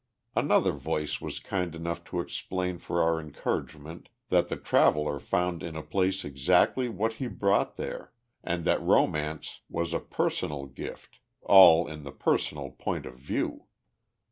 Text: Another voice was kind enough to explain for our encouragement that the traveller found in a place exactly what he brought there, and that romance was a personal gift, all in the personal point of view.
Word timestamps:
Another 0.35 0.71
voice 0.71 1.21
was 1.21 1.37
kind 1.37 1.75
enough 1.75 2.03
to 2.05 2.21
explain 2.21 2.79
for 2.79 3.03
our 3.03 3.19
encouragement 3.21 4.09
that 4.29 4.47
the 4.47 4.55
traveller 4.55 5.19
found 5.19 5.61
in 5.61 5.77
a 5.77 5.83
place 5.83 6.25
exactly 6.25 6.89
what 6.89 7.13
he 7.21 7.27
brought 7.27 7.75
there, 7.75 8.11
and 8.43 8.65
that 8.65 8.81
romance 8.81 9.59
was 9.69 9.93
a 9.93 9.99
personal 9.99 10.65
gift, 10.65 11.19
all 11.43 11.87
in 11.87 12.01
the 12.01 12.11
personal 12.11 12.71
point 12.71 13.05
of 13.05 13.13
view. 13.19 13.65